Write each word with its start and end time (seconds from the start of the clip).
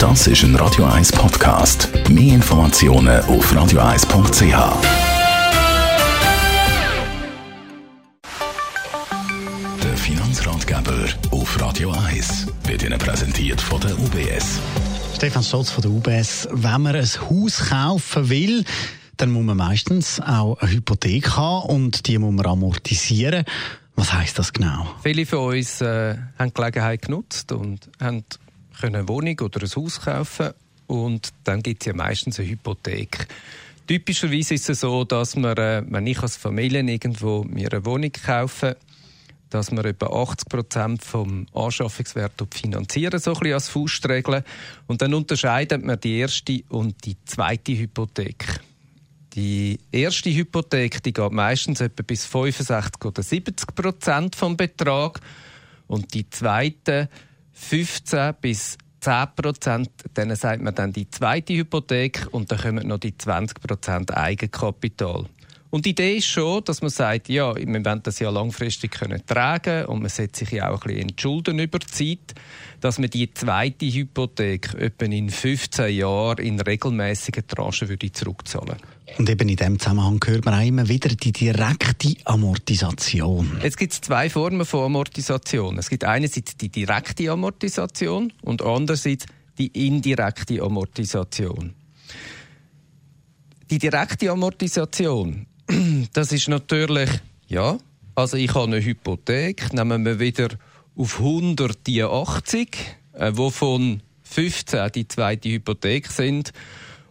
Das 0.00 0.26
ist 0.26 0.42
ein 0.44 0.56
Radio 0.56 0.86
1 0.86 1.12
Podcast. 1.12 1.90
Mehr 2.08 2.36
Informationen 2.36 3.20
auf 3.24 3.52
radio1.ch. 3.52 4.40
Der 9.82 9.96
Finanzratgeber 9.98 11.04
auf 11.32 11.60
Radio 11.60 11.90
1 11.90 12.46
wird 12.64 12.82
Ihnen 12.82 12.98
präsentiert 12.98 13.60
von 13.60 13.78
der 13.82 13.90
UBS. 13.98 14.58
Stefan 15.16 15.42
Stolz 15.42 15.68
von 15.68 15.82
der 15.82 15.90
UBS. 15.90 16.48
Wenn 16.50 16.80
man 16.80 16.96
ein 16.96 17.04
Haus 17.04 17.68
kaufen 17.68 18.30
will, 18.30 18.64
dann 19.18 19.30
muss 19.30 19.44
man 19.44 19.58
meistens 19.58 20.18
auch 20.18 20.56
eine 20.60 20.70
Hypothek 20.70 21.36
haben 21.36 21.68
und 21.68 22.06
die 22.06 22.16
muss 22.16 22.32
man 22.32 22.46
amortisieren. 22.46 23.44
Was 23.96 24.14
heißt 24.14 24.38
das 24.38 24.54
genau? 24.54 24.86
Viele 25.02 25.26
von 25.26 25.58
uns 25.58 25.82
äh, 25.82 26.16
haben 26.38 26.48
die 26.48 26.54
Gelegenheit 26.54 27.02
genutzt 27.02 27.52
und 27.52 27.90
haben 28.00 28.24
können 28.80 28.96
eine 28.96 29.08
Wohnung 29.08 29.38
oder 29.40 29.62
ein 29.62 29.70
Haus 29.70 30.00
kaufen 30.00 30.50
und 30.86 31.30
dann 31.44 31.62
gibt 31.62 31.82
es 31.82 31.86
ja 31.86 31.94
meistens 31.94 32.38
eine 32.38 32.48
Hypothek. 32.48 33.28
Typischerweise 33.86 34.54
ist 34.54 34.70
es 34.70 34.80
so, 34.80 35.04
dass 35.04 35.36
man, 35.36 35.56
äh, 35.56 35.82
wenn 35.88 36.06
ich 36.06 36.22
als 36.22 36.36
Familie 36.36 36.82
irgendwo 36.82 37.42
mir 37.44 37.72
eine 37.72 37.84
Wohnung 37.84 38.12
kaufe, 38.12 38.76
dass 39.50 39.72
wir 39.72 39.84
etwa 39.84 40.06
80 40.06 40.48
Prozent 40.48 41.04
vom 41.04 41.46
Anschaffungswert 41.52 42.40
finanzieren, 42.54 43.18
so 43.18 43.34
ein 43.34 43.40
bisschen 43.40 43.54
als. 43.54 44.44
Und 44.86 45.02
dann 45.02 45.12
unterscheidet 45.12 45.84
man 45.84 45.98
die 45.98 46.18
erste 46.18 46.62
und 46.68 47.04
die 47.04 47.16
zweite 47.24 47.76
Hypothek. 47.76 48.60
Die 49.34 49.78
erste 49.92 50.30
Hypothek 50.30 51.02
die 51.02 51.12
geht 51.12 51.32
meistens 51.32 51.80
etwa 51.80 52.02
bis 52.02 52.26
65 52.26 53.04
oder 53.04 53.22
70 53.22 53.74
Prozent 53.74 54.36
vom 54.36 54.56
Betrag 54.56 55.20
und 55.86 56.14
die 56.14 56.28
zweite 56.30 57.08
15 57.60 58.34
bis 58.40 58.78
10 59.00 59.26
Prozent, 59.36 59.90
dann 60.14 60.34
sagt 60.34 60.62
man 60.62 60.74
dann 60.74 60.92
die 60.92 61.08
zweite 61.08 61.54
Hypothek 61.54 62.26
und 62.32 62.50
dann 62.50 62.58
kommen 62.58 62.88
noch 62.88 62.98
die 62.98 63.16
20 63.16 63.60
Prozent 63.60 64.16
Eigenkapital. 64.16 65.26
Und 65.70 65.86
die 65.86 65.90
Idee 65.90 66.16
ist 66.16 66.26
schon, 66.26 66.64
dass 66.64 66.82
man 66.82 66.90
sagt, 66.90 67.28
ja, 67.28 67.54
wir 67.54 67.66
wollen 67.66 68.02
das 68.02 68.18
ja 68.18 68.28
langfristig 68.28 68.90
können 68.90 69.22
tragen 69.24 69.86
und 69.86 70.00
man 70.00 70.08
setzt 70.08 70.36
sich 70.36 70.50
ja 70.50 70.68
auch 70.68 70.82
ein 70.82 70.88
bisschen 70.88 71.10
entschulden 71.10 71.58
über 71.60 71.78
die 71.78 71.86
Zeit, 71.86 72.34
dass 72.80 72.98
man 72.98 73.08
die 73.08 73.32
zweite 73.32 73.86
Hypothek 73.86 74.74
etwa 74.74 75.04
in 75.04 75.30
15 75.30 75.94
Jahren 75.94 76.38
in 76.38 76.60
regelmäßigen 76.60 77.46
Tranchen 77.46 77.88
würde 77.88 78.10
zurückzahlen 78.10 78.78
Und 79.16 79.30
eben 79.30 79.48
in 79.48 79.56
dem 79.56 79.78
Zusammenhang 79.78 80.18
hört 80.26 80.44
man 80.44 80.54
auch 80.54 80.66
immer 80.66 80.88
wieder 80.88 81.10
die 81.10 81.30
direkte 81.30 82.14
Amortisation. 82.24 83.60
Jetzt 83.62 83.76
gibt 83.76 83.92
es 83.92 84.00
zwei 84.00 84.28
Formen 84.28 84.66
von 84.66 84.86
Amortisation. 84.86 85.78
Es 85.78 85.88
gibt 85.88 86.02
einerseits 86.02 86.56
die 86.56 86.70
direkte 86.70 87.30
Amortisation 87.30 88.32
und 88.42 88.60
andererseits 88.62 89.26
die 89.56 89.68
indirekte 89.86 90.62
Amortisation. 90.62 91.74
Die 93.70 93.78
direkte 93.78 94.32
Amortisation 94.32 95.46
das 96.12 96.32
ist 96.32 96.48
natürlich, 96.48 97.10
ja, 97.48 97.78
also 98.14 98.36
ich 98.36 98.54
habe 98.54 98.64
eine 98.64 98.84
Hypothek, 98.84 99.72
nehmen 99.72 100.04
wir 100.04 100.18
wieder 100.18 100.48
auf 100.96 101.18
100 101.18 101.86
die 101.86 102.02
80, 102.02 102.76
äh, 103.14 103.32
wovon 103.34 104.02
15 104.22 104.92
die 104.92 105.08
zweite 105.08 105.48
Hypothek 105.48 106.08
sind. 106.08 106.52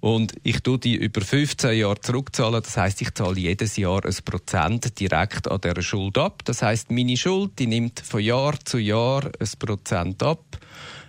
Und 0.00 0.34
ich 0.42 0.60
tue 0.60 0.78
die 0.78 0.96
über 0.96 1.20
15 1.20 1.78
Jahre 1.78 2.00
zurückzahlen. 2.00 2.60
Das 2.60 2.76
heißt, 2.76 3.00
ich 3.02 3.14
zahle 3.14 3.38
jedes 3.38 3.76
Jahr 3.76 4.04
ein 4.04 4.16
Prozent 4.24 4.98
direkt 4.98 5.48
an 5.48 5.60
der 5.60 5.80
Schuld 5.80 6.18
ab. 6.18 6.42
Das 6.44 6.60
heißt, 6.60 6.90
meine 6.90 7.16
Schuld, 7.16 7.52
die 7.60 7.68
nimmt 7.68 8.00
von 8.00 8.20
Jahr 8.20 8.58
zu 8.64 8.78
Jahr 8.78 9.26
ein 9.26 9.48
Prozent 9.60 10.22
ab. 10.24 10.58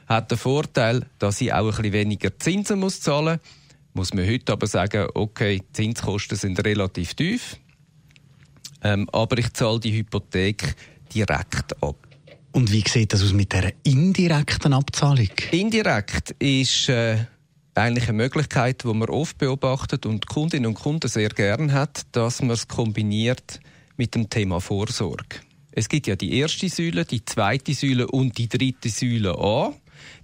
Hat 0.05 0.29
den 0.29 0.37
Vorteil, 0.37 1.07
dass 1.17 1.41
ich 1.41 1.51
auch 1.51 1.65
ein 1.65 1.67
bisschen 1.69 1.93
weniger 1.93 2.37
Zinsen 2.37 2.79
muss 2.79 3.01
zahlen 3.01 3.39
muss 3.41 3.62
muss 3.93 4.13
man 4.13 4.27
heute 4.27 4.53
aber 4.53 4.67
sagen, 4.67 5.07
okay, 5.13 5.59
die 5.59 5.73
Zinskosten 5.73 6.37
sind 6.37 6.63
relativ 6.63 7.13
tief, 7.13 7.57
ähm, 8.83 9.07
aber 9.11 9.37
ich 9.37 9.53
zahle 9.53 9.79
die 9.79 9.93
Hypothek 9.93 10.75
direkt 11.13 11.81
ab. 11.81 11.95
Und 12.51 12.71
wie 12.71 12.83
sieht 12.87 13.13
das 13.13 13.23
aus 13.23 13.33
mit 13.33 13.51
der 13.53 13.73
indirekten 13.83 14.73
Abzahlung? 14.73 15.29
Indirekt 15.51 16.31
ist 16.39 16.87
äh, 16.89 17.17
eigentlich 17.73 18.07
eine 18.07 18.17
Möglichkeit, 18.17 18.83
die 18.83 18.93
man 18.93 19.09
oft 19.09 19.37
beobachtet 19.37 20.05
und 20.05 20.27
Kundinnen 20.27 20.67
und 20.67 20.75
Kunden 20.75 21.07
sehr 21.07 21.29
gern 21.29 21.73
hat, 21.73 22.03
dass 22.11 22.41
man 22.41 22.51
es 22.51 22.67
kombiniert 22.67 23.59
mit 23.97 24.13
dem 24.15 24.29
Thema 24.29 24.59
Vorsorge. 24.59 25.39
Es 25.71 25.89
gibt 25.89 26.05
ja 26.05 26.15
die 26.15 26.37
erste 26.37 26.69
Säule, 26.69 27.05
die 27.05 27.25
zweite 27.25 27.73
Säule 27.73 28.07
und 28.07 28.37
die 28.37 28.47
dritte 28.47 28.89
Säule 28.89 29.35
A. 29.35 29.73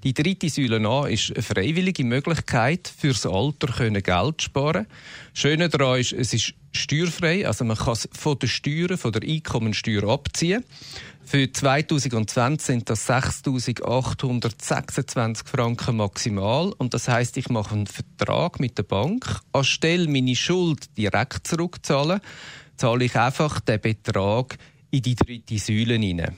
Die 0.03 0.13
dritte 0.13 0.50
Säule 0.50 0.85
A 0.88 1.07
ist 1.07 1.34
eine 1.34 1.44
freiwillige 1.44 2.03
Möglichkeit, 2.03 2.88
fürs 2.88 3.25
Alter 3.25 3.68
können 3.68 4.02
Geld 4.02 4.41
sparen. 4.41 4.88
Schöne 5.34 5.69
daran 5.69 6.00
ist, 6.00 6.13
es 6.13 6.34
ist 6.34 6.53
steuerfrei, 6.72 7.46
also 7.47 7.66
man 7.66 7.78
kann 7.78 7.94
es 7.94 8.09
von 8.12 8.40
der 8.40 8.47
Steuern, 8.47 8.97
von 8.97 9.12
der 9.12 9.22
Einkommensteuer 9.24 10.09
abziehen. 10.09 10.63
Für 11.24 11.52
2020 11.52 12.66
sind 12.66 12.90
das 12.90 13.07
6.826 13.07 15.46
Franken 15.46 15.97
maximal 15.97 16.74
und 16.78 16.96
das 16.96 17.07
heißt, 17.07 17.38
ich 17.38 17.50
mache 17.50 17.75
einen 17.75 17.88
Vertrag 17.88 18.59
mit 18.59 18.80
der 18.80 18.84
Bank. 18.84 19.41
Anstelle 19.51 20.07
meine 20.07 20.36
Schuld 20.36 20.97
direkt 20.97 21.47
zurückzahlen, 21.47 22.22
zahle 22.78 23.06
ich 23.06 23.16
einfach 23.16 23.59
den 23.59 23.80
Betrag 23.80 24.57
in 24.90 25.03
die 25.03 25.16
dritte 25.16 25.59
Säule 25.59 25.96
hinein. 25.96 26.36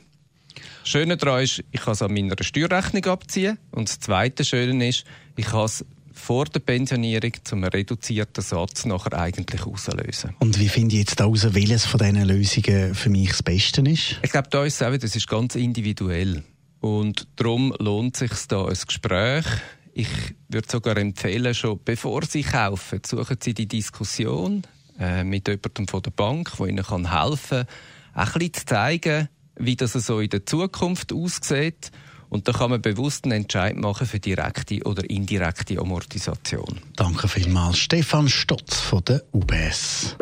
Schöne 0.83 1.17
daran 1.17 1.43
ist, 1.43 1.63
ich 1.71 1.81
kann 1.81 1.93
es 1.93 2.01
an 2.01 2.13
meiner 2.13 2.35
Steuerrechnung 2.41 3.05
abziehen. 3.05 3.57
Und 3.71 3.89
das 3.89 3.99
zweite 3.99 4.43
Schöne 4.43 4.89
ist, 4.89 5.05
ich 5.35 5.45
kann 5.45 5.65
es 5.65 5.85
vor 6.13 6.45
der 6.45 6.59
Pensionierung 6.59 7.31
zum 7.43 7.63
reduzierten 7.63 8.43
Satz 8.43 8.85
nachher 8.85 9.13
eigentlich 9.17 9.65
auslösen. 9.65 10.35
Und 10.39 10.59
wie 10.59 10.69
finde 10.69 10.95
ich 10.95 11.01
jetzt 11.01 11.19
heraus, 11.19 11.53
welches 11.53 11.85
von 11.85 11.99
diesen 11.99 12.23
Lösungen 12.25 12.95
für 12.95 13.09
mich 13.09 13.29
das 13.29 13.43
Beste 13.43 13.81
ist? 13.81 14.19
Ich 14.21 14.31
glaube, 14.31 14.49
da 14.49 14.63
ist 14.63 14.75
es 14.75 14.87
auch, 14.87 14.95
das 14.95 15.15
ist 15.15 15.27
ganz 15.27 15.55
individuell. 15.55 16.43
Und 16.79 17.27
darum 17.35 17.73
lohnt 17.79 18.15
es 18.15 18.29
sich 18.29 18.47
da 18.47 18.65
ein 18.65 18.77
Gespräch. 18.85 19.45
Ich 19.93 20.09
würde 20.47 20.67
sogar 20.69 20.97
empfehlen, 20.97 21.53
schon 21.53 21.79
bevor 21.83 22.23
Sie 22.25 22.43
kaufen, 22.43 23.01
suchen 23.05 23.37
Sie 23.41 23.53
die 23.53 23.67
Diskussion 23.67 24.63
äh, 24.99 25.23
mit 25.23 25.47
jemandem 25.47 25.87
von 25.87 26.01
der 26.01 26.11
Bank, 26.11 26.51
der 26.57 26.67
Ihnen 26.67 26.85
helfen 26.85 27.65
kann, 27.65 27.67
ein 28.13 28.25
bisschen 28.33 28.53
zu 28.53 28.65
zeigen, 28.65 29.29
wie 29.55 29.75
das 29.75 29.93
so 29.93 30.19
in 30.19 30.29
der 30.29 30.45
Zukunft 30.45 31.13
aussieht. 31.13 31.91
Und 32.29 32.47
da 32.47 32.53
kann 32.53 32.69
man 32.69 32.81
bewusst 32.81 33.25
einen 33.25 33.43
Entscheid 33.43 33.75
machen 33.75 34.07
für 34.07 34.19
direkte 34.19 34.81
oder 34.83 35.09
indirekte 35.09 35.77
Amortisation. 35.79 36.79
Danke 36.95 37.27
vielmals, 37.27 37.77
Stefan 37.77 38.29
Stotz 38.29 38.79
von 38.79 39.03
der 39.03 39.23
UBS. 39.33 40.15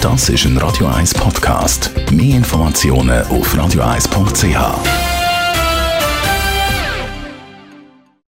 Das 0.00 0.28
ist 0.28 0.44
ein 0.44 0.56
Radio 0.58 0.86
1 0.86 1.14
Podcast. 1.14 1.90
Mehr 2.12 2.36
Informationen 2.36 3.24
auf 3.26 3.52
radio1.ch. 3.52 5.15